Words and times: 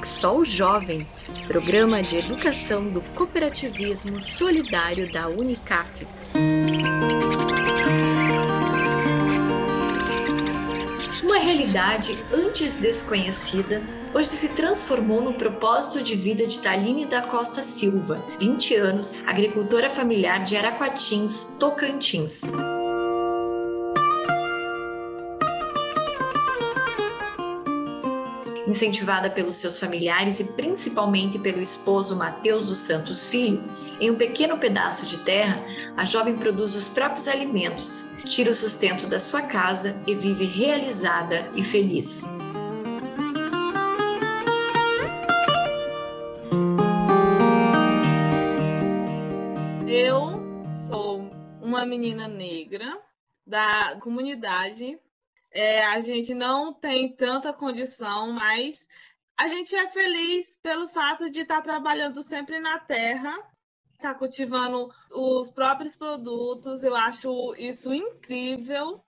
Exol 0.00 0.46
Jovem, 0.46 1.06
programa 1.46 2.02
de 2.02 2.16
educação 2.16 2.88
do 2.88 3.02
cooperativismo 3.14 4.18
solidário 4.18 5.12
da 5.12 5.28
Unicafes. 5.28 6.32
Uma 11.22 11.36
realidade 11.36 12.16
antes 12.32 12.76
desconhecida, 12.76 13.82
hoje 14.14 14.30
se 14.30 14.48
transformou 14.54 15.20
no 15.20 15.34
propósito 15.34 16.02
de 16.02 16.16
vida 16.16 16.46
de 16.46 16.60
Taline 16.60 17.04
da 17.04 17.20
Costa 17.20 17.62
Silva, 17.62 18.24
20 18.38 18.76
anos, 18.76 19.18
agricultora 19.26 19.90
familiar 19.90 20.42
de 20.42 20.56
Araquatins, 20.56 21.56
Tocantins. 21.58 22.50
Incentivada 28.70 29.28
pelos 29.28 29.56
seus 29.56 29.78
familiares 29.78 30.40
e 30.40 30.52
principalmente 30.52 31.38
pelo 31.38 31.60
esposo 31.60 32.16
Mateus 32.16 32.68
dos 32.68 32.78
Santos 32.78 33.26
Filho, 33.26 33.62
em 34.00 34.10
um 34.10 34.16
pequeno 34.16 34.56
pedaço 34.56 35.06
de 35.06 35.18
terra, 35.18 35.62
a 35.96 36.04
jovem 36.04 36.36
produz 36.36 36.74
os 36.74 36.88
próprios 36.88 37.28
alimentos, 37.28 38.16
tira 38.24 38.50
o 38.50 38.54
sustento 38.54 39.06
da 39.06 39.18
sua 39.18 39.42
casa 39.42 40.00
e 40.06 40.14
vive 40.14 40.44
realizada 40.46 41.50
e 41.54 41.62
feliz. 41.62 42.24
Eu 49.88 50.40
sou 50.88 51.28
uma 51.60 51.84
menina 51.84 52.28
negra 52.28 52.96
da 53.44 53.96
comunidade 54.00 54.96
é, 55.52 55.84
a 55.84 56.00
gente 56.00 56.34
não 56.34 56.72
tem 56.72 57.14
tanta 57.14 57.52
condição, 57.52 58.32
mas 58.32 58.86
a 59.36 59.48
gente 59.48 59.74
é 59.74 59.90
feliz 59.90 60.56
pelo 60.62 60.88
fato 60.88 61.30
de 61.30 61.40
estar 61.40 61.56
tá 61.56 61.62
trabalhando 61.62 62.22
sempre 62.22 62.60
na 62.60 62.78
terra, 62.78 63.30
estar 63.94 64.12
tá 64.12 64.14
cultivando 64.14 64.88
os 65.10 65.50
próprios 65.50 65.96
produtos. 65.96 66.84
Eu 66.84 66.94
acho 66.94 67.54
isso 67.56 67.92
incrível. 67.92 69.02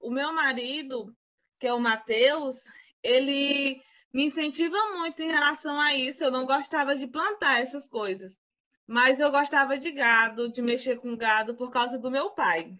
O 0.00 0.10
meu 0.10 0.32
marido, 0.32 1.14
que 1.58 1.66
é 1.66 1.74
o 1.74 1.80
Matheus, 1.80 2.56
ele 3.02 3.82
me 4.12 4.26
incentiva 4.26 4.76
muito 4.96 5.22
em 5.22 5.30
relação 5.30 5.78
a 5.80 5.94
isso. 5.94 6.24
Eu 6.24 6.30
não 6.30 6.46
gostava 6.46 6.94
de 6.94 7.06
plantar 7.06 7.60
essas 7.60 7.88
coisas, 7.88 8.38
mas 8.86 9.20
eu 9.20 9.30
gostava 9.30 9.76
de 9.76 9.90
gado, 9.90 10.50
de 10.50 10.62
mexer 10.62 10.96
com 10.96 11.16
gado 11.16 11.54
por 11.54 11.70
causa 11.70 11.98
do 11.98 12.10
meu 12.10 12.30
pai. 12.30 12.72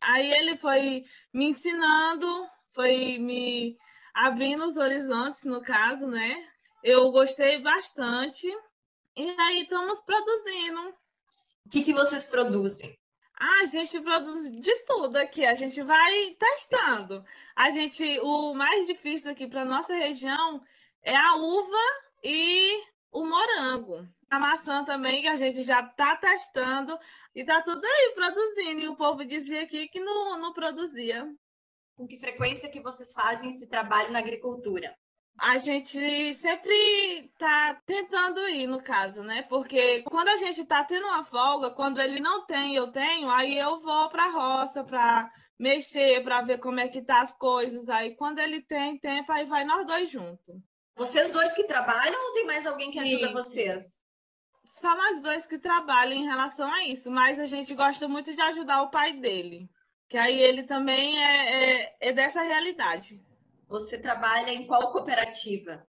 Aí 0.00 0.32
ele 0.32 0.56
foi 0.56 1.04
me 1.32 1.46
ensinando, 1.46 2.46
foi 2.72 3.18
me 3.18 3.76
abrindo 4.14 4.66
os 4.66 4.76
horizontes, 4.76 5.44
no 5.44 5.60
caso, 5.60 6.06
né? 6.06 6.48
Eu 6.82 7.10
gostei 7.10 7.58
bastante. 7.58 8.46
E 9.16 9.30
aí 9.38 9.62
estamos 9.62 10.00
produzindo. 10.00 10.88
O 11.66 11.70
que, 11.70 11.82
que 11.82 11.92
vocês 11.92 12.26
produzem? 12.26 12.98
Ah, 13.38 13.62
a 13.62 13.64
gente 13.66 14.00
produz 14.00 14.60
de 14.60 14.74
tudo 14.84 15.16
aqui, 15.16 15.46
a 15.46 15.54
gente 15.54 15.82
vai 15.82 16.36
testando. 16.38 17.24
A 17.56 17.70
gente, 17.70 18.20
o 18.20 18.54
mais 18.54 18.86
difícil 18.86 19.30
aqui 19.30 19.46
para 19.46 19.64
nossa 19.64 19.94
região 19.94 20.62
é 21.02 21.16
a 21.16 21.36
uva 21.36 21.78
e 22.22 22.82
o 23.10 23.24
morango. 23.24 24.08
A 24.28 24.38
maçã 24.38 24.84
também, 24.84 25.22
que 25.22 25.28
a 25.28 25.36
gente 25.36 25.62
já 25.62 25.80
está 25.80 26.16
testando 26.16 26.96
e 27.34 27.40
está 27.40 27.60
tudo 27.62 27.84
aí 27.84 28.12
produzindo. 28.14 28.80
E 28.82 28.88
o 28.88 28.96
povo 28.96 29.24
dizia 29.24 29.62
aqui 29.62 29.88
que 29.88 30.00
não, 30.00 30.38
não 30.38 30.52
produzia. 30.52 31.26
Com 31.96 32.06
que 32.06 32.18
frequência 32.18 32.70
que 32.70 32.80
vocês 32.80 33.12
fazem 33.12 33.50
esse 33.50 33.68
trabalho 33.68 34.12
na 34.12 34.20
agricultura? 34.20 34.96
A 35.38 35.58
gente 35.58 36.34
sempre 36.34 36.74
está 36.74 37.74
tentando 37.86 38.46
ir, 38.48 38.66
no 38.66 38.82
caso, 38.82 39.22
né? 39.22 39.42
Porque 39.42 40.02
quando 40.02 40.28
a 40.28 40.36
gente 40.36 40.60
está 40.60 40.84
tendo 40.84 41.06
uma 41.06 41.24
folga, 41.24 41.70
quando 41.70 42.00
ele 42.00 42.20
não 42.20 42.44
tem, 42.46 42.74
eu 42.74 42.92
tenho, 42.92 43.30
aí 43.30 43.56
eu 43.56 43.80
vou 43.80 44.10
para 44.10 44.24
a 44.24 44.30
roça 44.30 44.84
para 44.84 45.30
mexer, 45.58 46.22
para 46.22 46.42
ver 46.42 46.58
como 46.58 46.78
é 46.78 46.88
que 46.88 47.02
tá 47.02 47.22
as 47.22 47.34
coisas. 47.34 47.88
Aí 47.88 48.14
quando 48.16 48.38
ele 48.38 48.62
tem 48.62 48.98
tempo, 48.98 49.32
aí 49.32 49.46
vai 49.46 49.64
nós 49.64 49.86
dois 49.86 50.10
juntos. 50.10 50.56
Vocês 51.00 51.32
dois 51.32 51.54
que 51.54 51.64
trabalham 51.64 52.26
ou 52.26 52.34
tem 52.34 52.44
mais 52.44 52.66
alguém 52.66 52.90
que 52.90 52.98
ajuda 52.98 53.28
Sim. 53.28 53.32
vocês? 53.32 53.98
Só 54.66 54.94
nós 54.94 55.22
dois 55.22 55.46
que 55.46 55.58
trabalham 55.58 56.12
em 56.12 56.26
relação 56.26 56.70
a 56.70 56.84
isso, 56.84 57.10
mas 57.10 57.38
a 57.38 57.46
gente 57.46 57.74
gosta 57.74 58.06
muito 58.06 58.34
de 58.34 58.40
ajudar 58.42 58.82
o 58.82 58.90
pai 58.90 59.14
dele, 59.14 59.66
que 60.10 60.18
aí 60.18 60.38
ele 60.38 60.62
também 60.62 61.18
é, 61.24 61.84
é, 61.84 61.96
é 62.00 62.12
dessa 62.12 62.42
realidade. 62.42 63.18
Você 63.66 63.96
trabalha 63.96 64.50
em 64.50 64.66
qual 64.66 64.92
cooperativa? 64.92 65.88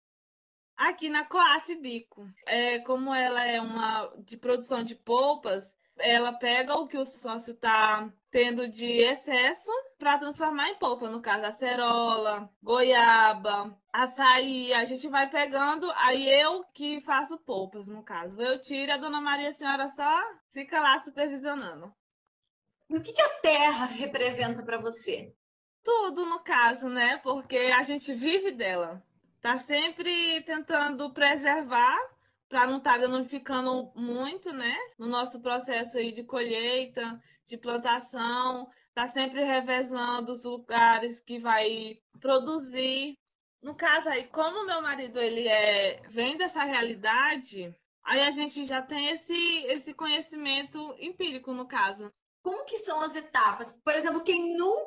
Aqui 0.75 1.07
na 1.07 1.24
Coaf 1.24 1.74
Bico. 1.75 2.29
É, 2.45 2.79
como 2.79 3.16
ela 3.16 3.45
é 3.45 3.62
uma 3.62 4.13
de 4.18 4.35
produção 4.35 4.84
de 4.84 4.94
polpas, 4.94 5.74
ela 5.97 6.34
pega 6.34 6.75
o 6.75 6.85
que 6.85 6.97
o 6.97 7.06
sócio 7.06 7.53
está 7.53 8.12
tendo 8.38 8.68
de 8.68 9.00
excesso 9.00 9.72
para 9.98 10.20
transformar 10.20 10.70
em 10.70 10.75
polpa, 10.75 11.09
no 11.09 11.20
caso, 11.20 11.48
acerola, 11.48 12.48
goiaba, 12.62 13.75
açaí, 13.92 14.72
a 14.75 14.86
gente 14.86 15.08
vai 15.08 15.28
pegando, 15.28 15.92
aí 15.96 16.30
eu 16.30 16.64
que 16.66 17.02
faço 17.02 17.40
polpas, 17.40 17.88
no 17.88 18.03
caso. 18.03 18.40
Eu 18.40 18.62
tiro 18.62 18.94
a 18.94 18.98
dona 18.98 19.20
Maria 19.20 19.50
a 19.50 19.53
senhora 19.53 19.88
só 19.88 20.22
fica 20.52 20.80
lá 20.80 21.03
supervisionando. 21.03 21.92
E 22.88 22.96
o 22.96 23.02
que, 23.02 23.12
que 23.12 23.22
a 23.24 23.40
terra 23.40 23.86
representa 23.88 24.62
para 24.62 24.78
você? 24.78 25.34
Tudo, 25.84 26.24
no 26.24 26.44
caso, 26.44 26.88
né? 26.88 27.18
Porque 27.24 27.58
a 27.58 27.81
gente 27.81 28.14
vive 28.14 28.52
dela. 28.52 29.04
Tá 29.42 29.58
sempre 29.58 30.44
tentando 30.44 31.12
preservar 31.12 31.98
para 32.50 32.68
não 32.68 32.78
estar 32.78 33.00
tá 33.00 33.08
danificando 33.08 33.91
muito, 33.96 34.53
né? 34.53 34.78
No 34.97 35.08
nosso 35.08 35.41
processo 35.41 35.97
aí 35.97 36.12
de 36.12 36.24
colheita, 36.24 37.22
de 37.46 37.58
plantação, 37.58 38.68
tá 38.94 39.08
sempre 39.08 39.44
revezando 39.44 40.31
os 40.31 40.44
lugares 40.44 41.19
que 41.19 41.40
vai 41.40 42.00
produzir. 42.19 43.18
No 43.62 43.75
caso 43.75 44.09
aí, 44.09 44.25
como 44.28 44.66
meu 44.66 44.81
marido 44.81 45.19
ele 45.19 45.47
é 45.47 46.02
vem 46.09 46.38
dessa 46.38 46.63
realidade, 46.63 47.75
aí 48.03 48.22
a 48.22 48.31
gente 48.31 48.66
já 48.66 48.81
tem 48.81 49.09
esse 49.09 49.34
esse 49.66 49.94
conhecimento 49.94 50.96
empírico 51.00 51.53
no 51.53 51.68
caso 51.68 52.12
como 52.47 52.63
que 52.63 52.78
são 52.78 53.02
as 53.02 53.13
etapas? 53.13 53.78
Por 53.84 53.94
exemplo, 53.94 54.24
quem 54.24 54.56
nunca 54.56 54.87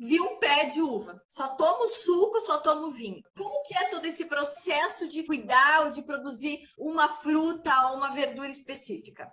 viu 0.00 0.24
um 0.24 0.38
pé 0.38 0.64
de 0.64 0.80
uva, 0.80 1.22
só 1.28 1.48
toma 1.56 1.84
o 1.84 1.88
suco, 1.88 2.40
só 2.40 2.58
toma 2.58 2.86
o 2.86 2.90
vinho. 2.90 3.22
Como 3.36 3.62
que 3.64 3.76
é 3.76 3.90
todo 3.90 4.06
esse 4.06 4.24
processo 4.24 5.06
de 5.06 5.24
cuidar 5.24 5.84
ou 5.84 5.90
de 5.90 6.02
produzir 6.02 6.66
uma 6.78 7.10
fruta 7.10 7.88
ou 7.88 7.98
uma 7.98 8.10
verdura 8.10 8.48
específica? 8.48 9.30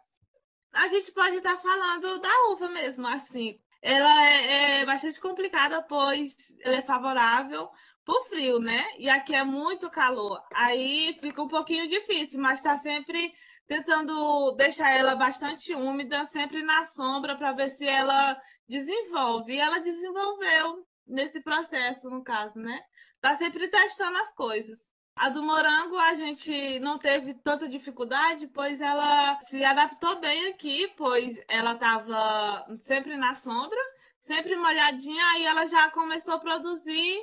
A 0.73 0.89
gente 0.89 1.09
pode 1.13 1.37
estar 1.37 1.55
falando 1.57 2.19
da 2.19 2.49
uva 2.49 2.67
mesmo, 2.67 3.07
assim. 3.07 3.57
Ela 3.81 4.29
é, 4.29 4.81
é 4.81 4.85
bastante 4.85 5.21
complicada, 5.21 5.81
pois 5.83 6.35
ela 6.61 6.75
é 6.75 6.81
favorável 6.81 7.69
para 8.03 8.21
o 8.21 8.25
frio, 8.25 8.59
né? 8.59 8.83
E 8.97 9.09
aqui 9.09 9.33
é 9.33 9.45
muito 9.45 9.89
calor. 9.89 10.43
Aí 10.53 11.17
fica 11.21 11.41
um 11.41 11.47
pouquinho 11.47 11.87
difícil, 11.87 12.41
mas 12.41 12.59
está 12.59 12.77
sempre 12.77 13.33
tentando 13.67 14.53
deixar 14.53 14.91
ela 14.91 15.15
bastante 15.15 15.75
úmida, 15.75 16.25
sempre 16.25 16.63
na 16.63 16.85
sombra, 16.85 17.35
para 17.35 17.51
ver 17.51 17.69
se 17.69 17.85
ela 17.85 18.39
desenvolve. 18.67 19.53
E 19.53 19.59
ela 19.59 19.79
desenvolveu 19.79 20.87
nesse 21.05 21.41
processo, 21.41 22.09
no 22.09 22.23
caso, 22.23 22.59
né? 22.59 22.81
Tá 23.21 23.35
sempre 23.35 23.67
testando 23.67 24.17
as 24.19 24.33
coisas. 24.33 24.91
A 25.15 25.29
do 25.29 25.41
morango 25.41 25.97
a 25.97 26.13
gente 26.13 26.79
não 26.79 26.99
teve 26.99 27.33
tanta 27.33 27.67
dificuldade, 27.67 28.47
pois 28.47 28.79
ela 28.79 29.39
se 29.41 29.63
adaptou 29.63 30.19
bem 30.19 30.47
aqui, 30.49 30.87
pois 30.95 31.41
ela 31.47 31.73
estava 31.73 32.65
sempre 32.83 33.17
na 33.17 33.33
sombra, 33.33 33.79
sempre 34.19 34.55
molhadinha, 34.55 35.25
aí 35.31 35.45
ela 35.45 35.65
já 35.65 35.89
começou 35.89 36.35
a 36.35 36.39
produzir. 36.39 37.17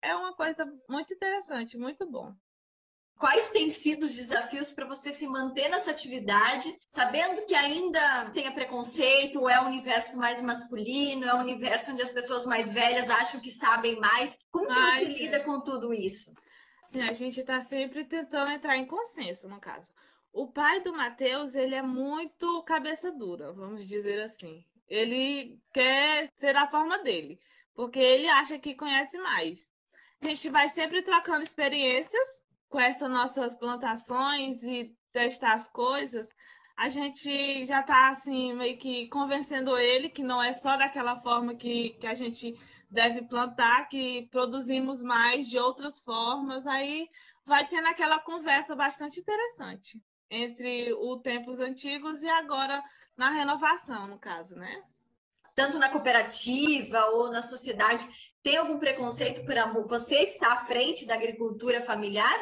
É 0.00 0.14
uma 0.14 0.32
coisa 0.34 0.64
muito 0.88 1.12
interessante, 1.12 1.76
muito 1.76 2.08
bom. 2.08 2.32
Quais 3.20 3.50
têm 3.50 3.68
sido 3.68 4.06
os 4.06 4.16
desafios 4.16 4.72
para 4.72 4.86
você 4.86 5.12
se 5.12 5.28
manter 5.28 5.68
nessa 5.68 5.90
atividade, 5.90 6.74
sabendo 6.88 7.44
que 7.44 7.54
ainda 7.54 8.30
tem 8.30 8.50
preconceito, 8.50 9.40
ou 9.40 9.50
é 9.50 9.60
um 9.60 9.66
universo 9.66 10.16
mais 10.16 10.40
masculino, 10.40 11.26
é 11.26 11.34
um 11.34 11.40
universo 11.40 11.92
onde 11.92 12.00
as 12.00 12.10
pessoas 12.10 12.46
mais 12.46 12.72
velhas 12.72 13.10
acham 13.10 13.38
que 13.38 13.50
sabem 13.50 14.00
mais? 14.00 14.38
Como 14.50 14.66
que 14.66 14.72
Ai, 14.72 15.00
você 15.00 15.04
é. 15.04 15.08
lida 15.08 15.40
com 15.40 15.60
tudo 15.60 15.92
isso? 15.92 16.32
Sim, 16.90 17.02
a 17.02 17.12
gente 17.12 17.40
está 17.40 17.60
sempre 17.60 18.06
tentando 18.06 18.52
entrar 18.52 18.78
em 18.78 18.86
consenso, 18.86 19.50
no 19.50 19.60
caso. 19.60 19.92
O 20.32 20.50
pai 20.50 20.80
do 20.80 20.94
Matheus, 20.94 21.54
ele 21.54 21.74
é 21.74 21.82
muito 21.82 22.62
cabeça 22.62 23.12
dura, 23.12 23.52
vamos 23.52 23.86
dizer 23.86 24.22
assim. 24.22 24.64
Ele 24.88 25.60
quer 25.74 26.30
ser 26.36 26.56
a 26.56 26.66
forma 26.70 26.96
dele, 27.00 27.38
porque 27.74 27.98
ele 27.98 28.28
acha 28.28 28.58
que 28.58 28.74
conhece 28.74 29.18
mais. 29.18 29.68
A 30.22 30.28
gente 30.28 30.48
vai 30.48 30.70
sempre 30.70 31.02
trocando 31.02 31.42
experiências 31.42 32.40
com 32.70 32.80
essas 32.80 33.10
nossas 33.10 33.54
plantações 33.54 34.62
e 34.62 34.96
testar 35.12 35.54
as 35.54 35.68
coisas, 35.68 36.28
a 36.76 36.88
gente 36.88 37.64
já 37.66 37.80
está 37.80 38.10
assim, 38.10 38.54
meio 38.54 38.78
que 38.78 39.08
convencendo 39.08 39.76
ele 39.76 40.08
que 40.08 40.22
não 40.22 40.42
é 40.42 40.52
só 40.54 40.78
daquela 40.78 41.20
forma 41.20 41.54
que, 41.54 41.90
que 42.00 42.06
a 42.06 42.14
gente 42.14 42.54
deve 42.88 43.22
plantar, 43.22 43.88
que 43.88 44.28
produzimos 44.30 45.02
mais 45.02 45.46
de 45.46 45.58
outras 45.58 45.98
formas. 45.98 46.66
Aí 46.66 47.08
vai 47.44 47.66
tendo 47.66 47.88
aquela 47.88 48.18
conversa 48.20 48.74
bastante 48.74 49.20
interessante 49.20 50.00
entre 50.30 50.94
os 50.94 51.20
tempos 51.22 51.58
antigos 51.60 52.22
e 52.22 52.28
agora 52.28 52.82
na 53.16 53.30
renovação, 53.30 54.06
no 54.06 54.18
caso, 54.18 54.54
né? 54.54 54.82
Tanto 55.54 55.76
na 55.76 55.90
cooperativa 55.90 57.04
ou 57.06 57.30
na 57.30 57.42
sociedade, 57.42 58.08
tem 58.42 58.56
algum 58.56 58.78
preconceito 58.78 59.44
por 59.44 59.86
você 59.86 60.20
estar 60.20 60.52
à 60.52 60.64
frente 60.64 61.04
da 61.04 61.14
agricultura 61.14 61.82
familiar? 61.82 62.38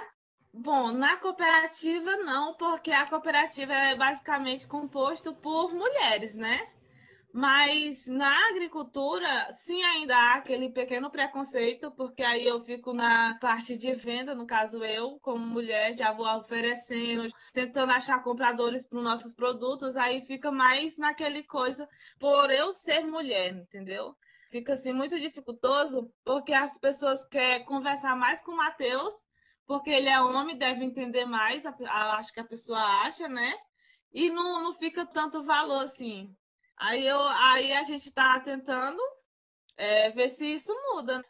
Bom, 0.52 0.92
na 0.92 1.16
cooperativa 1.16 2.16
não, 2.18 2.54
porque 2.54 2.90
a 2.90 3.06
cooperativa 3.08 3.72
é 3.72 3.94
basicamente 3.94 4.66
composto 4.66 5.34
por 5.34 5.72
mulheres, 5.74 6.34
né? 6.34 6.70
Mas 7.32 8.06
na 8.06 8.48
agricultura, 8.48 9.52
sim, 9.52 9.82
ainda 9.84 10.16
há 10.16 10.34
aquele 10.36 10.70
pequeno 10.70 11.10
preconceito, 11.10 11.90
porque 11.92 12.22
aí 12.22 12.46
eu 12.46 12.60
fico 12.64 12.92
na 12.94 13.38
parte 13.40 13.76
de 13.78 13.94
venda, 13.94 14.34
no 14.34 14.46
caso 14.46 14.82
eu, 14.84 15.18
como 15.20 15.46
mulher, 15.46 15.94
já 15.96 16.12
vou 16.12 16.26
oferecendo, 16.38 17.28
tentando 17.52 17.92
achar 17.92 18.22
compradores 18.22 18.86
para 18.86 18.98
os 18.98 19.04
nossos 19.04 19.34
produtos, 19.34 19.96
aí 19.96 20.22
fica 20.26 20.50
mais 20.50 20.96
naquele 20.96 21.42
coisa 21.42 21.88
por 22.18 22.50
eu 22.50 22.72
ser 22.72 23.02
mulher, 23.04 23.54
entendeu? 23.54 24.16
Fica 24.50 24.74
assim 24.74 24.92
muito 24.92 25.18
dificultoso, 25.20 26.10
porque 26.24 26.54
as 26.54 26.78
pessoas 26.78 27.24
querem 27.26 27.64
conversar 27.66 28.16
mais 28.16 28.40
com 28.42 28.52
o 28.52 28.56
Matheus, 28.56 29.27
porque 29.68 29.90
ele 29.90 30.08
é 30.08 30.20
homem, 30.20 30.58
deve 30.58 30.84
entender 30.84 31.24
mais, 31.26 31.62
acho 31.64 32.32
que 32.32 32.40
a 32.40 32.44
pessoa 32.44 32.80
acha, 33.04 33.28
né? 33.28 33.54
E 34.12 34.28
não, 34.30 34.64
não 34.64 34.74
fica 34.74 35.06
tanto 35.06 35.44
valor 35.44 35.84
assim 35.84 36.34
Aí, 36.78 37.04
eu, 37.04 37.20
aí 37.20 37.72
a 37.72 37.82
gente 37.82 38.08
está 38.08 38.38
tentando 38.38 39.02
é, 39.76 40.10
ver 40.10 40.28
se 40.28 40.46
isso 40.46 40.72
muda. 40.92 41.24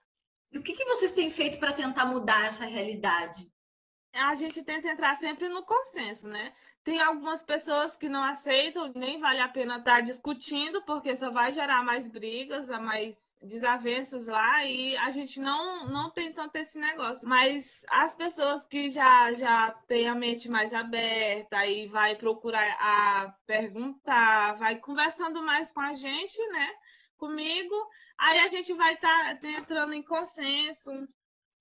E 0.52 0.58
o 0.58 0.62
que, 0.62 0.74
que 0.74 0.84
vocês 0.84 1.12
têm 1.12 1.30
feito 1.30 1.58
para 1.58 1.72
tentar 1.72 2.04
mudar 2.04 2.46
essa 2.46 2.66
realidade? 2.66 3.50
A 4.12 4.34
gente 4.34 4.62
tenta 4.62 4.88
entrar 4.88 5.16
sempre 5.16 5.48
no 5.48 5.64
consenso, 5.64 6.28
né? 6.28 6.54
Tem 6.84 7.00
algumas 7.00 7.42
pessoas 7.42 7.96
que 7.96 8.08
não 8.08 8.22
aceitam, 8.22 8.92
nem 8.94 9.18
vale 9.20 9.40
a 9.40 9.48
pena 9.48 9.78
estar 9.78 9.96
tá 9.96 10.00
discutindo, 10.00 10.82
porque 10.84 11.16
só 11.16 11.30
vai 11.30 11.52
gerar 11.52 11.82
mais 11.82 12.08
brigas, 12.08 12.68
mais 12.68 13.16
desavenças 13.42 14.26
lá 14.26 14.64
e 14.64 14.96
a 14.96 15.10
gente 15.10 15.40
não, 15.40 15.86
não 15.86 16.10
tem 16.10 16.32
tanto 16.32 16.56
esse 16.56 16.78
negócio. 16.78 17.28
Mas 17.28 17.84
as 17.88 18.14
pessoas 18.14 18.64
que 18.64 18.90
já, 18.90 19.32
já 19.32 19.70
têm 19.86 20.08
a 20.08 20.14
mente 20.14 20.48
mais 20.48 20.72
aberta 20.74 21.64
e 21.66 21.86
vai 21.86 22.16
procurar 22.16 22.66
a 22.80 23.34
perguntar, 23.46 24.56
vai 24.58 24.76
conversando 24.76 25.42
mais 25.42 25.72
com 25.72 25.80
a 25.80 25.94
gente, 25.94 26.38
né? 26.48 26.68
Comigo, 27.16 27.74
aí 28.18 28.40
a 28.40 28.48
gente 28.48 28.72
vai 28.74 28.94
estar 28.94 29.38
tá 29.38 29.48
entrando 29.48 29.92
em 29.92 30.02
consenso, 30.02 30.92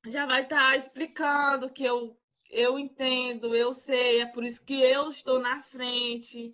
já 0.05 0.25
vai 0.25 0.43
estar 0.43 0.69
tá 0.69 0.75
explicando 0.75 1.71
que 1.71 1.83
eu, 1.83 2.17
eu 2.49 2.77
entendo, 2.77 3.55
eu 3.55 3.73
sei, 3.73 4.21
é 4.21 4.25
por 4.25 4.43
isso 4.43 4.63
que 4.63 4.79
eu 4.81 5.09
estou 5.09 5.39
na 5.39 5.61
frente. 5.63 6.53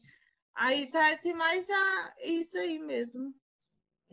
Aí 0.56 0.88
tá, 0.90 1.18
tem 1.18 1.34
mais 1.34 1.70
a, 1.70 2.14
isso 2.22 2.58
aí 2.58 2.80
mesmo 2.80 3.34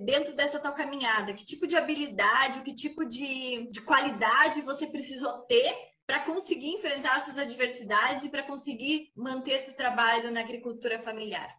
dentro 0.00 0.34
dessa 0.34 0.58
tua 0.58 0.72
caminhada? 0.72 1.32
Que 1.32 1.44
tipo 1.44 1.66
de 1.66 1.76
habilidade, 1.76 2.62
que 2.62 2.74
tipo 2.74 3.04
de, 3.04 3.70
de 3.70 3.80
qualidade 3.82 4.62
você 4.62 4.86
precisou 4.86 5.42
ter 5.42 5.74
para 6.06 6.20
conseguir 6.20 6.70
enfrentar 6.70 7.18
essas 7.18 7.38
adversidades 7.38 8.24
e 8.24 8.30
para 8.30 8.42
conseguir 8.42 9.12
manter 9.14 9.52
esse 9.52 9.76
trabalho 9.76 10.30
na 10.30 10.40
agricultura 10.40 11.00
familiar? 11.00 11.56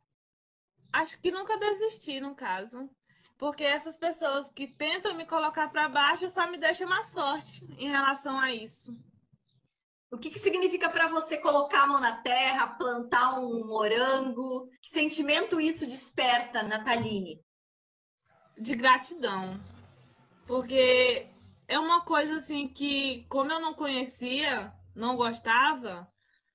Acho 0.92 1.20
que 1.22 1.32
nunca 1.32 1.58
desisti, 1.58 2.20
no 2.20 2.36
caso. 2.36 2.90
Porque 3.38 3.64
essas 3.64 3.98
pessoas 3.98 4.52
que 4.52 4.68
tentam 4.68 5.16
me 5.16 5.26
colocar 5.26 5.70
para 5.70 5.88
baixo 5.88 6.30
só 6.30 6.50
me 6.50 6.58
deixam 6.58 6.88
mais 6.88 7.12
forte 7.12 7.66
em 7.78 7.90
relação 7.90 8.38
a 8.38 8.54
isso. 8.54 8.96
O 10.12 10.18
que, 10.18 10.30
que 10.30 10.38
significa 10.38 10.90
para 10.90 11.08
você 11.08 11.38
colocar 11.38 11.84
a 11.84 11.88
mão 11.88 12.02
na 12.02 12.22
terra, 12.22 12.76
plantar 12.76 13.40
um 13.40 13.66
morango? 13.66 14.68
Que 14.82 14.90
sentimento 14.90 15.62
isso 15.62 15.88
desperta, 15.88 16.62
Nataline? 16.62 17.42
De 18.62 18.76
gratidão. 18.76 19.60
Porque 20.46 21.28
é 21.68 21.80
uma 21.80 22.02
coisa 22.02 22.36
assim 22.36 22.68
que, 22.68 23.26
como 23.28 23.52
eu 23.52 23.60
não 23.60 23.74
conhecia, 23.74 24.72
não 24.96 25.16
gostava, 25.16 26.08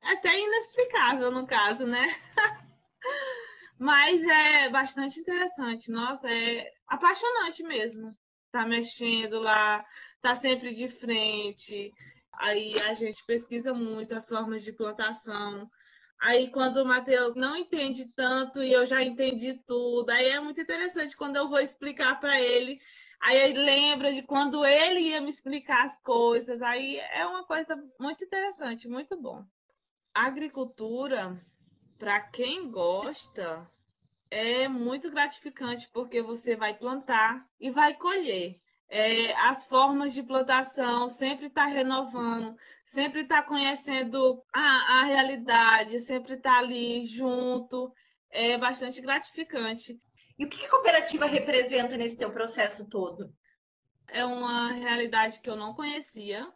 é 0.02 0.12
até 0.12 0.38
inexplicável 0.38 1.30
no 1.32 1.46
caso, 1.46 1.86
né? 1.86 2.06
Mas 3.78 4.22
é 4.22 4.70
bastante 4.70 5.20
interessante. 5.20 5.90
Nossa, 5.90 6.30
é 6.30 6.70
apaixonante 6.86 7.62
mesmo. 7.62 8.12
Tá 8.52 8.64
mexendo 8.64 9.40
lá, 9.40 9.84
tá 10.22 10.36
sempre 10.36 10.72
de 10.74 10.88
frente. 10.88 11.92
Aí 12.32 12.80
a 12.82 12.94
gente 12.94 13.24
pesquisa 13.26 13.74
muito 13.74 14.14
as 14.14 14.28
formas 14.28 14.62
de 14.62 14.72
plantação. 14.72 15.64
Aí, 16.18 16.50
quando 16.50 16.78
o 16.78 16.86
Matheus 16.86 17.34
não 17.34 17.56
entende 17.56 18.06
tanto 18.16 18.62
e 18.62 18.72
eu 18.72 18.86
já 18.86 19.02
entendi 19.02 19.54
tudo, 19.66 20.10
aí 20.10 20.28
é 20.28 20.40
muito 20.40 20.60
interessante 20.60 21.16
quando 21.16 21.36
eu 21.36 21.48
vou 21.48 21.60
explicar 21.60 22.18
para 22.18 22.40
ele. 22.40 22.80
Aí 23.20 23.36
ele 23.36 23.58
lembra 23.58 24.12
de 24.12 24.22
quando 24.22 24.64
ele 24.64 25.00
ia 25.00 25.20
me 25.20 25.30
explicar 25.30 25.84
as 25.84 25.98
coisas. 25.98 26.60
Aí 26.62 26.98
é 26.98 27.26
uma 27.26 27.44
coisa 27.44 27.76
muito 28.00 28.24
interessante, 28.24 28.88
muito 28.88 29.16
bom. 29.20 29.44
Agricultura, 30.14 31.38
para 31.98 32.20
quem 32.20 32.70
gosta, 32.70 33.70
é 34.30 34.66
muito 34.68 35.10
gratificante 35.10 35.88
porque 35.92 36.22
você 36.22 36.56
vai 36.56 36.74
plantar 36.74 37.46
e 37.60 37.70
vai 37.70 37.94
colher 37.94 38.60
é, 38.88 39.32
as 39.48 39.64
formas 39.64 40.14
de 40.14 40.22
plantação, 40.22 41.08
sempre 41.08 41.46
está 41.46 41.66
renovando, 41.66 42.56
sempre 42.84 43.22
está 43.22 43.42
conhecendo 43.42 44.42
a, 44.52 45.00
a 45.00 45.04
realidade, 45.04 46.00
sempre 46.00 46.34
está 46.34 46.58
ali 46.58 47.06
junto, 47.06 47.92
é 48.30 48.56
bastante 48.56 49.00
gratificante. 49.00 50.00
E 50.38 50.44
o 50.44 50.48
que 50.48 50.64
a 50.64 50.70
cooperativa 50.70 51.26
representa 51.26 51.96
nesse 51.96 52.18
teu 52.18 52.30
processo 52.30 52.88
todo? 52.88 53.32
É 54.08 54.24
uma 54.24 54.72
realidade 54.72 55.40
que 55.40 55.50
eu 55.50 55.56
não 55.56 55.74
conhecia, 55.74 56.46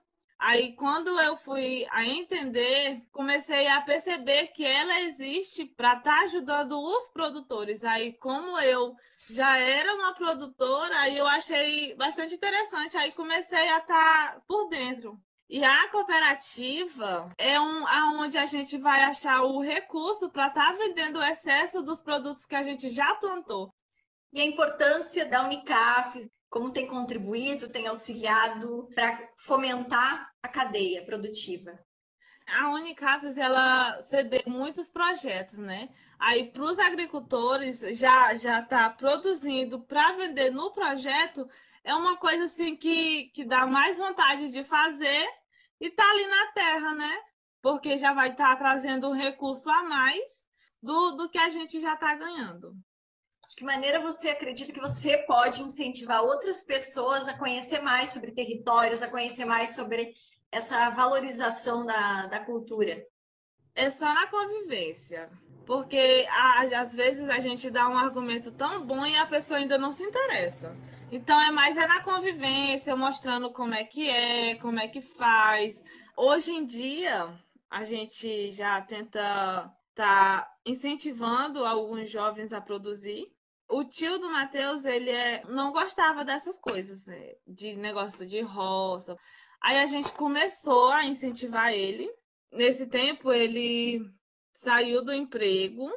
Aí, 0.42 0.72
quando 0.72 1.20
eu 1.20 1.36
fui 1.36 1.86
a 1.90 2.02
entender, 2.02 3.02
comecei 3.12 3.68
a 3.68 3.82
perceber 3.82 4.46
que 4.48 4.64
ela 4.64 5.02
existe 5.02 5.66
para 5.66 5.98
estar 5.98 6.14
tá 6.14 6.22
ajudando 6.22 6.80
os 6.80 7.10
produtores. 7.10 7.84
Aí, 7.84 8.14
como 8.14 8.58
eu 8.58 8.96
já 9.28 9.58
era 9.58 9.94
uma 9.94 10.14
produtora, 10.14 10.98
aí 11.00 11.18
eu 11.18 11.26
achei 11.26 11.94
bastante 11.94 12.36
interessante. 12.36 12.96
Aí, 12.96 13.12
comecei 13.12 13.68
a 13.68 13.78
estar 13.80 14.32
tá 14.32 14.42
por 14.48 14.70
dentro. 14.70 15.20
E 15.46 15.62
a 15.62 15.88
cooperativa 15.90 17.30
é 17.36 17.60
um 17.60 17.86
aonde 17.86 18.38
a 18.38 18.46
gente 18.46 18.78
vai 18.78 19.02
achar 19.02 19.42
o 19.42 19.60
recurso 19.60 20.30
para 20.30 20.46
estar 20.46 20.72
tá 20.72 20.78
vendendo 20.78 21.18
o 21.18 21.22
excesso 21.22 21.82
dos 21.82 22.00
produtos 22.00 22.46
que 22.46 22.56
a 22.56 22.62
gente 22.62 22.88
já 22.88 23.14
plantou. 23.16 23.74
E 24.32 24.40
a 24.40 24.46
importância 24.46 25.26
da 25.26 25.44
Unicaf, 25.44 26.18
como 26.50 26.72
tem 26.72 26.86
contribuído, 26.86 27.70
tem 27.70 27.86
auxiliado 27.86 28.88
para 28.92 29.30
fomentar 29.36 30.28
a 30.42 30.48
cadeia 30.48 31.04
produtiva? 31.04 31.78
A 32.44 32.70
Unicafes, 32.70 33.38
ela 33.38 34.02
cede 34.02 34.42
muitos 34.48 34.90
projetos, 34.90 35.58
né? 35.58 35.88
Aí, 36.18 36.50
para 36.50 36.64
os 36.64 36.78
agricultores, 36.78 37.78
já 37.96 38.34
já 38.34 38.60
está 38.60 38.90
produzindo 38.90 39.80
para 39.80 40.12
vender 40.16 40.50
no 40.50 40.72
projeto, 40.72 41.48
é 41.84 41.94
uma 41.94 42.16
coisa 42.16 42.46
assim 42.46 42.76
que, 42.76 43.26
que 43.28 43.44
dá 43.44 43.64
mais 43.66 43.96
vontade 43.96 44.50
de 44.50 44.64
fazer 44.64 45.26
e 45.80 45.88
tá 45.88 46.02
ali 46.10 46.26
na 46.26 46.46
terra, 46.48 46.94
né? 46.94 47.16
Porque 47.62 47.96
já 47.96 48.12
vai 48.12 48.30
estar 48.30 48.48
tá 48.48 48.56
trazendo 48.56 49.08
um 49.08 49.14
recurso 49.14 49.70
a 49.70 49.84
mais 49.84 50.48
do, 50.82 51.12
do 51.12 51.30
que 51.30 51.38
a 51.38 51.48
gente 51.48 51.78
já 51.78 51.94
está 51.94 52.16
ganhando. 52.16 52.74
De 53.50 53.56
que 53.56 53.64
maneira 53.64 54.00
você 54.00 54.28
acredita 54.28 54.72
que 54.72 54.78
você 54.78 55.18
pode 55.18 55.60
incentivar 55.60 56.22
outras 56.22 56.62
pessoas 56.62 57.26
a 57.26 57.36
conhecer 57.36 57.80
mais 57.80 58.10
sobre 58.10 58.30
territórios, 58.30 59.02
a 59.02 59.08
conhecer 59.08 59.44
mais 59.44 59.70
sobre 59.70 60.14
essa 60.52 60.88
valorização 60.90 61.84
da, 61.84 62.26
da 62.26 62.38
cultura? 62.38 63.04
É 63.74 63.90
só 63.90 64.06
na 64.14 64.28
convivência. 64.28 65.28
Porque 65.66 66.28
às 66.30 66.94
vezes 66.94 67.28
a 67.28 67.40
gente 67.40 67.68
dá 67.72 67.88
um 67.88 67.98
argumento 67.98 68.52
tão 68.52 68.86
bom 68.86 69.04
e 69.04 69.16
a 69.16 69.26
pessoa 69.26 69.58
ainda 69.58 69.76
não 69.76 69.90
se 69.90 70.04
interessa. 70.04 70.72
Então 71.10 71.40
é 71.40 71.50
mais 71.50 71.76
é 71.76 71.88
na 71.88 72.04
convivência, 72.04 72.94
mostrando 72.94 73.52
como 73.52 73.74
é 73.74 73.82
que 73.82 74.08
é, 74.08 74.54
como 74.60 74.78
é 74.78 74.86
que 74.86 75.00
faz. 75.00 75.82
Hoje 76.16 76.52
em 76.52 76.64
dia, 76.64 77.36
a 77.68 77.82
gente 77.82 78.52
já 78.52 78.80
tenta 78.80 79.74
tá 79.92 80.48
incentivando 80.64 81.64
alguns 81.64 82.08
jovens 82.08 82.52
a 82.52 82.60
produzir 82.60 83.26
o 83.70 83.84
tio 83.84 84.18
do 84.18 84.30
Matheus, 84.30 84.84
ele 84.84 85.10
é, 85.10 85.42
não 85.46 85.72
gostava 85.72 86.24
dessas 86.24 86.58
coisas, 86.58 87.06
né? 87.06 87.34
de 87.46 87.74
negócio 87.76 88.26
de 88.26 88.40
roça. 88.40 89.16
Aí 89.62 89.78
a 89.78 89.86
gente 89.86 90.12
começou 90.12 90.90
a 90.90 91.04
incentivar 91.04 91.72
ele. 91.72 92.10
Nesse 92.52 92.86
tempo, 92.86 93.32
ele 93.32 94.00
saiu 94.56 95.04
do 95.04 95.12
emprego, 95.12 95.88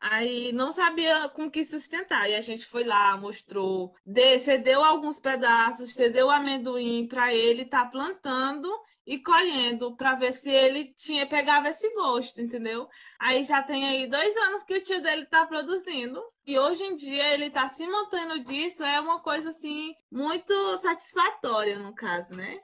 Aí 0.00 0.50
não 0.52 0.72
sabia 0.72 1.28
com 1.28 1.50
que 1.50 1.62
sustentar. 1.62 2.28
E 2.28 2.34
a 2.34 2.40
gente 2.40 2.64
foi 2.64 2.84
lá, 2.84 3.16
mostrou, 3.18 3.92
cedeu 4.38 4.82
alguns 4.82 5.20
pedaços, 5.20 5.92
cedeu 5.92 6.30
amendoim 6.30 7.06
para 7.06 7.34
ele 7.34 7.62
estar 7.62 7.84
tá 7.84 7.90
plantando 7.90 8.66
e 9.10 9.18
colhendo 9.18 9.96
para 9.96 10.14
ver 10.14 10.32
se 10.32 10.48
ele 10.48 10.94
tinha 10.94 11.26
pegava 11.26 11.68
esse 11.68 11.92
gosto, 11.94 12.40
entendeu? 12.40 12.88
Aí 13.18 13.42
já 13.42 13.60
tem 13.60 13.84
aí 13.84 14.08
dois 14.08 14.36
anos 14.36 14.62
que 14.62 14.74
o 14.74 14.80
tio 14.80 15.02
dele 15.02 15.24
está 15.24 15.44
produzindo 15.44 16.22
e 16.46 16.56
hoje 16.56 16.84
em 16.84 16.94
dia 16.94 17.34
ele 17.34 17.46
está 17.46 17.68
se 17.68 17.84
mantendo 17.88 18.44
disso 18.44 18.84
é 18.84 19.00
uma 19.00 19.20
coisa 19.20 19.50
assim 19.50 19.92
muito 20.12 20.54
satisfatória 20.78 21.76
no 21.80 21.92
caso, 21.92 22.36
né? 22.36 22.56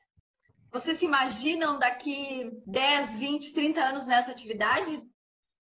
Vocês 0.70 0.98
se 0.98 1.04
imaginam 1.06 1.80
daqui 1.80 2.48
10, 2.64 3.16
20, 3.16 3.52
30 3.52 3.80
anos 3.80 4.06
nessa 4.06 4.30
atividade? 4.30 5.02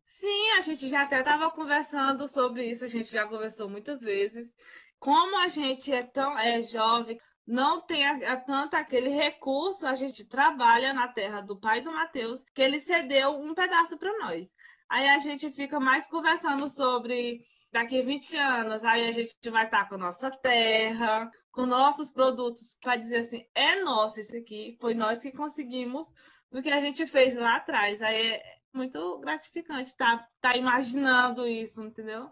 Sim, 0.04 0.50
a 0.58 0.60
gente 0.60 0.86
já 0.86 1.04
até 1.04 1.20
estava 1.20 1.50
conversando 1.50 2.28
sobre 2.28 2.62
isso, 2.70 2.84
a 2.84 2.88
gente 2.88 3.10
já 3.10 3.26
conversou 3.26 3.70
muitas 3.70 4.02
vezes. 4.02 4.52
Como 4.98 5.38
a 5.38 5.48
gente 5.48 5.90
é 5.90 6.02
tão 6.02 6.38
é 6.38 6.60
jovem, 6.60 7.18
não 7.46 7.80
tem 7.80 8.06
a, 8.06 8.32
a, 8.32 8.36
tanto 8.36 8.74
aquele 8.74 9.10
recurso, 9.10 9.86
a 9.86 9.94
gente 9.94 10.24
trabalha 10.24 10.92
na 10.92 11.08
terra 11.08 11.40
do 11.40 11.56
pai 11.56 11.80
do 11.80 11.92
Mateus, 11.92 12.44
que 12.54 12.62
ele 12.62 12.80
cedeu 12.80 13.30
um 13.30 13.54
pedaço 13.54 13.98
para 13.98 14.16
nós. 14.18 14.48
Aí 14.88 15.08
a 15.08 15.18
gente 15.18 15.50
fica 15.50 15.78
mais 15.78 16.06
conversando 16.06 16.68
sobre 16.68 17.40
daqui 17.70 18.00
20 18.02 18.36
anos, 18.36 18.84
aí 18.84 19.08
a 19.08 19.12
gente 19.12 19.36
vai 19.50 19.64
estar 19.64 19.88
com 19.88 19.98
nossa 19.98 20.30
terra, 20.30 21.30
com 21.50 21.66
nossos 21.66 22.12
produtos, 22.12 22.76
para 22.80 22.96
dizer 22.96 23.18
assim, 23.18 23.44
é 23.54 23.82
nosso 23.82 24.20
isso 24.20 24.36
aqui, 24.36 24.76
foi 24.80 24.94
nós 24.94 25.20
que 25.20 25.32
conseguimos 25.32 26.06
do 26.50 26.62
que 26.62 26.70
a 26.70 26.80
gente 26.80 27.04
fez 27.06 27.36
lá 27.36 27.56
atrás. 27.56 28.00
Aí 28.00 28.32
é, 28.32 28.42
muito 28.72 29.18
gratificante 29.18 29.90
estar 29.90 30.18
tá, 30.18 30.28
tá 30.40 30.56
imaginando 30.56 31.46
isso, 31.46 31.82
entendeu? 31.82 32.30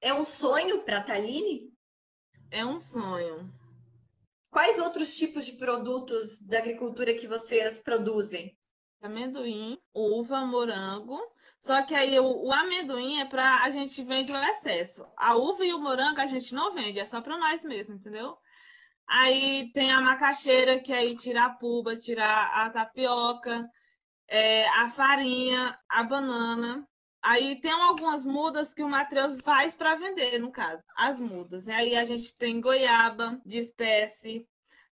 É 0.00 0.12
um 0.12 0.24
sonho 0.24 0.82
para 0.82 0.98
a 0.98 1.02
Taline? 1.02 1.72
É 2.50 2.64
um 2.64 2.80
sonho. 2.80 3.59
Quais 4.50 4.78
outros 4.78 5.16
tipos 5.16 5.46
de 5.46 5.52
produtos 5.52 6.42
da 6.42 6.58
agricultura 6.58 7.14
que 7.14 7.26
vocês 7.26 7.80
produzem? 7.80 8.56
Amendoim, 9.00 9.78
uva, 9.94 10.44
morango. 10.44 11.18
Só 11.58 11.82
que 11.82 11.94
aí 11.94 12.18
o, 12.18 12.46
o 12.46 12.52
amendoim 12.52 13.20
é 13.20 13.24
para 13.24 13.62
a 13.62 13.70
gente 13.70 14.02
vende 14.02 14.32
o 14.32 14.36
excesso. 14.36 15.06
A 15.16 15.36
uva 15.36 15.64
e 15.64 15.72
o 15.72 15.80
morango 15.80 16.20
a 16.20 16.26
gente 16.26 16.54
não 16.54 16.72
vende, 16.72 16.98
é 16.98 17.04
só 17.04 17.20
para 17.20 17.38
nós 17.38 17.62
mesmo, 17.64 17.94
entendeu? 17.94 18.36
Aí 19.06 19.70
tem 19.72 19.90
a 19.92 20.00
macaxeira, 20.00 20.80
que 20.80 20.92
aí 20.92 21.16
tira 21.16 21.44
a 21.44 21.50
puba, 21.50 21.96
tira 21.96 22.24
a 22.24 22.70
tapioca 22.70 23.68
é, 24.30 24.68
a 24.68 24.88
farinha, 24.88 25.76
a 25.88 26.02
banana. 26.04 26.86
Aí 27.22 27.60
tem 27.60 27.70
algumas 27.70 28.24
mudas 28.24 28.72
que 28.72 28.82
o 28.82 28.88
Matheus 28.88 29.40
faz 29.40 29.74
para 29.74 29.94
vender, 29.94 30.38
no 30.38 30.50
caso, 30.50 30.82
as 30.96 31.20
mudas. 31.20 31.66
E 31.66 31.72
aí 31.72 31.96
a 31.96 32.04
gente 32.04 32.34
tem 32.36 32.60
goiaba 32.60 33.40
de 33.44 33.58
espécie, 33.58 34.48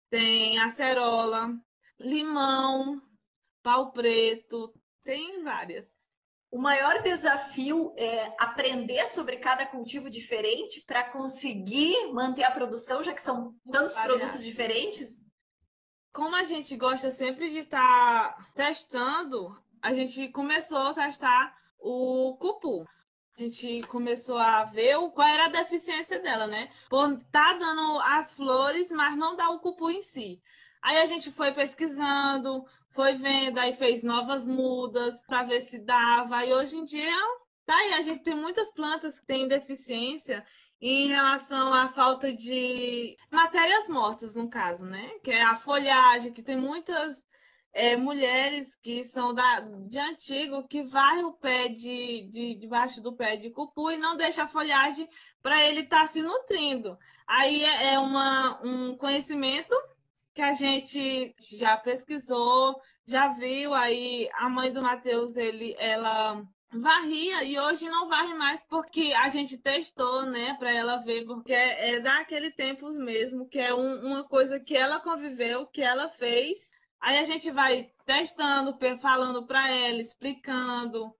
tem 0.08 0.58
acerola, 0.58 1.54
limão, 1.98 3.00
pau 3.62 3.92
preto, 3.92 4.72
tem 5.02 5.42
várias. 5.42 5.86
O 6.50 6.58
maior 6.58 7.02
desafio 7.02 7.92
é 7.96 8.32
aprender 8.38 9.08
sobre 9.08 9.38
cada 9.38 9.66
cultivo 9.66 10.08
diferente 10.08 10.82
para 10.86 11.02
conseguir 11.10 12.12
manter 12.12 12.44
a 12.44 12.50
produção, 12.50 13.02
já 13.02 13.12
que 13.12 13.20
são 13.20 13.54
tantos 13.70 13.98
produtos 13.98 14.44
diferentes? 14.44 15.24
como 16.14 16.36
a 16.36 16.44
gente 16.44 16.76
gosta 16.76 17.10
sempre 17.10 17.50
de 17.50 17.58
estar 17.58 18.36
tá 18.36 18.46
testando, 18.54 19.60
a 19.82 19.92
gente 19.92 20.28
começou 20.28 20.78
a 20.78 20.94
testar 20.94 21.52
o 21.84 22.34
cupu. 22.38 22.86
A 23.36 23.42
gente 23.42 23.82
começou 23.88 24.38
a 24.38 24.64
ver 24.64 24.96
qual 25.10 25.28
era 25.28 25.46
a 25.46 25.50
deficiência 25.50 26.18
dela, 26.18 26.46
né? 26.46 26.70
Por 26.88 27.20
tá 27.30 27.52
dando 27.52 28.00
as 28.00 28.32
flores, 28.32 28.90
mas 28.90 29.16
não 29.16 29.36
dá 29.36 29.50
o 29.50 29.60
cupu 29.60 29.90
em 29.90 30.00
si. 30.00 30.40
Aí 30.82 30.98
a 30.98 31.06
gente 31.06 31.30
foi 31.30 31.52
pesquisando, 31.52 32.64
foi 32.90 33.14
vendo, 33.14 33.58
aí 33.58 33.72
fez 33.72 34.02
novas 34.02 34.46
mudas 34.46 35.24
para 35.26 35.42
ver 35.42 35.60
se 35.60 35.78
dava. 35.78 36.44
E 36.44 36.54
hoje 36.54 36.76
em 36.76 36.84
dia, 36.84 37.16
tá 37.66 37.74
aí, 37.74 37.94
a 37.94 38.02
gente 38.02 38.22
tem 38.22 38.34
muitas 38.34 38.72
plantas 38.72 39.20
que 39.20 39.26
têm 39.26 39.48
deficiência 39.48 40.44
em 40.80 41.08
relação 41.08 41.72
à 41.74 41.88
falta 41.88 42.32
de 42.32 43.16
matérias 43.30 43.88
mortas, 43.88 44.34
no 44.34 44.48
caso, 44.48 44.86
né? 44.86 45.10
Que 45.22 45.32
é 45.32 45.42
a 45.42 45.56
folhagem, 45.56 46.32
que 46.32 46.42
tem 46.42 46.56
muitas 46.56 47.22
é, 47.74 47.96
mulheres 47.96 48.76
que 48.76 49.02
são 49.02 49.34
da, 49.34 49.60
de 49.60 49.98
antigo 49.98 50.66
que 50.68 50.84
varrem 50.84 51.24
o 51.24 51.32
pé 51.32 51.68
de, 51.68 52.28
de 52.30 52.54
debaixo 52.54 53.02
do 53.02 53.12
pé 53.12 53.36
de 53.36 53.50
cupu 53.50 53.90
e 53.90 53.96
não 53.96 54.16
deixa 54.16 54.44
a 54.44 54.48
folhagem 54.48 55.08
para 55.42 55.60
ele 55.62 55.80
estar 55.80 56.02
tá 56.02 56.06
se 56.06 56.22
nutrindo. 56.22 56.96
Aí 57.26 57.64
é, 57.64 57.94
é 57.94 57.98
uma, 57.98 58.60
um 58.62 58.96
conhecimento 58.96 59.74
que 60.32 60.40
a 60.40 60.52
gente 60.52 61.34
já 61.38 61.76
pesquisou, 61.76 62.80
já 63.04 63.28
viu. 63.28 63.74
Aí 63.74 64.30
a 64.34 64.48
mãe 64.48 64.72
do 64.72 64.80
Matheus, 64.80 65.36
ele, 65.36 65.74
ela 65.76 66.40
varria 66.72 67.42
e 67.44 67.58
hoje 67.58 67.88
não 67.88 68.08
varre 68.08 68.34
mais 68.34 68.62
porque 68.68 69.12
a 69.16 69.28
gente 69.28 69.58
testou, 69.58 70.26
né, 70.26 70.54
para 70.58 70.72
ela 70.72 70.96
ver, 70.98 71.24
porque 71.24 71.52
é, 71.52 71.94
é 71.94 72.00
daquele 72.00 72.50
tempo 72.50 72.88
mesmo, 72.98 73.48
que 73.48 73.58
é 73.58 73.74
um, 73.74 74.06
uma 74.06 74.24
coisa 74.24 74.60
que 74.60 74.76
ela 74.76 75.00
conviveu, 75.00 75.66
que 75.66 75.82
ela 75.82 76.08
fez. 76.08 76.72
Aí 77.04 77.18
a 77.18 77.24
gente 77.24 77.50
vai 77.50 77.90
testando, 78.06 78.78
falando 78.98 79.46
para 79.46 79.68
ela, 79.68 80.00
explicando. 80.00 81.14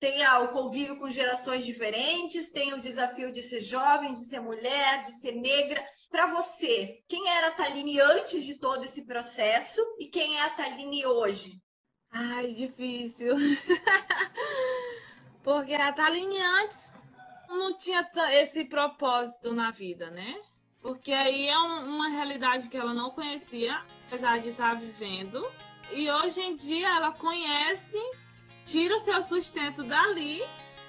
Tem 0.00 0.24
ah, 0.24 0.40
o 0.40 0.48
convívio 0.48 0.98
com 0.98 1.08
gerações 1.08 1.64
diferentes, 1.64 2.50
tem 2.50 2.74
o 2.74 2.80
desafio 2.80 3.30
de 3.30 3.40
ser 3.40 3.60
jovem, 3.60 4.12
de 4.12 4.28
ser 4.28 4.40
mulher, 4.40 5.02
de 5.02 5.12
ser 5.12 5.36
negra. 5.36 5.80
Para 6.10 6.26
você, 6.26 7.04
quem 7.06 7.28
era 7.28 7.48
a 7.48 7.52
Taline 7.52 8.00
antes 8.00 8.44
de 8.44 8.58
todo 8.58 8.84
esse 8.84 9.06
processo 9.06 9.80
e 9.96 10.08
quem 10.08 10.36
é 10.36 10.42
a 10.42 10.50
Taline 10.50 11.06
hoje? 11.06 11.62
Ai, 12.10 12.52
difícil. 12.52 13.36
Porque 15.44 15.74
a 15.74 15.92
Taline 15.92 16.42
antes 16.42 16.90
não 17.48 17.78
tinha 17.78 18.10
esse 18.32 18.64
propósito 18.64 19.54
na 19.54 19.70
vida, 19.70 20.10
né? 20.10 20.34
Porque 20.88 21.12
aí 21.12 21.46
é 21.46 21.58
um, 21.58 21.96
uma 21.96 22.08
realidade 22.08 22.66
que 22.66 22.76
ela 22.78 22.94
não 22.94 23.10
conhecia, 23.10 23.78
apesar 24.06 24.38
de 24.38 24.48
estar 24.48 24.74
vivendo. 24.74 25.46
E 25.92 26.10
hoje 26.10 26.40
em 26.40 26.56
dia 26.56 26.88
ela 26.88 27.12
conhece, 27.12 27.98
tira 28.64 28.96
o 28.96 29.00
seu 29.00 29.22
sustento 29.22 29.84
dali 29.84 30.42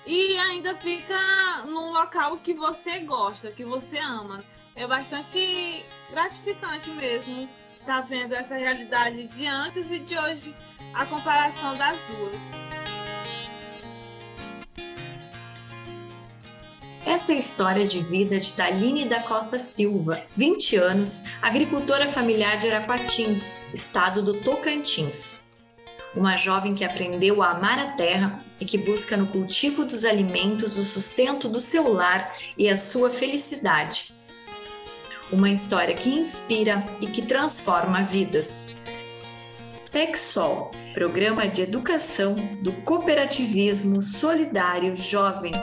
e 0.06 0.38
ainda 0.38 0.74
fica 0.74 1.64
num 1.66 1.92
local 1.92 2.38
que 2.38 2.54
você 2.54 3.00
gosta, 3.00 3.52
que 3.52 3.66
você 3.66 4.00
ama. 4.00 4.42
É 4.74 4.88
bastante 4.88 5.84
gratificante 6.10 6.90
mesmo 6.92 7.50
estar 7.78 8.00
vendo 8.00 8.34
essa 8.36 8.56
realidade 8.56 9.28
de 9.28 9.48
antes 9.48 9.92
e 9.92 10.00
de 10.00 10.18
hoje 10.18 10.56
a 10.94 11.06
comparação 11.08 11.76
das 11.76 11.98
duas. 12.08 12.69
Essa 17.10 17.32
é 17.32 17.38
a 17.38 17.40
história 17.40 17.88
de 17.88 18.02
vida 18.02 18.40
de 18.40 18.54
Taline 18.54 19.04
da 19.04 19.20
Costa 19.20 19.58
Silva, 19.58 20.22
20 20.38 20.76
anos, 20.76 21.24
agricultora 21.42 22.08
familiar 22.08 22.56
de 22.56 22.68
Araquatins, 22.70 23.74
estado 23.74 24.22
do 24.22 24.40
Tocantins. 24.40 25.38
Uma 26.16 26.38
jovem 26.38 26.76
que 26.76 26.86
aprendeu 26.86 27.42
a 27.42 27.50
amar 27.50 27.80
a 27.80 27.94
terra 27.94 28.40
e 28.62 28.64
que 28.64 28.78
busca 28.78 29.18
no 29.18 29.26
cultivo 29.26 29.86
dos 29.86 30.06
alimentos 30.06 30.78
o 30.78 30.86
sustento 30.86 31.50
do 31.50 31.60
seu 31.60 31.92
lar 31.92 32.32
e 32.56 32.70
a 32.70 32.78
sua 32.78 33.10
felicidade. 33.10 34.14
Uma 35.32 35.50
história 35.50 35.96
que 35.96 36.12
inspira 36.12 36.86
e 37.02 37.08
que 37.08 37.24
transforma 37.24 38.04
vidas. 38.04 38.76
PECSOL, 39.92 40.70
Programa 40.94 41.48
de 41.48 41.64
Educação 41.64 42.36
do 42.62 42.72
Cooperativismo 42.84 44.00
Solidário 44.04 44.96
Jovem 44.96 45.54